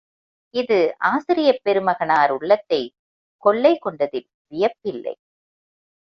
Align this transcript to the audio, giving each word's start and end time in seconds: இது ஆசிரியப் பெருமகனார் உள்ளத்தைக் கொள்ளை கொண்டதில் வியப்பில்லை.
இது 0.53 0.95
ஆசிரியப் 0.97 1.59
பெருமகனார் 1.63 2.31
உள்ளத்தைக் 2.31 2.93
கொள்ளை 3.37 3.77
கொண்டதில் 3.77 4.27
வியப்பில்லை. 4.51 5.13